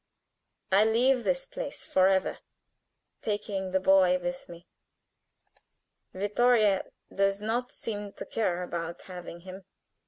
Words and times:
I 0.71 0.83
leave 0.83 1.23
this 1.25 1.45
place 1.45 1.85
forever, 1.85 2.39
taking 3.21 3.69
the 3.69 3.79
boy 3.79 4.17
with 4.17 4.49
me. 4.49 4.65
Vittoria 6.11 6.85
does 7.13 7.39
not 7.39 7.71
seem 7.71 8.11
to 8.13 8.25
care 8.25 8.63
about 8.63 9.03
having 9.03 9.41
him. 9.41 9.63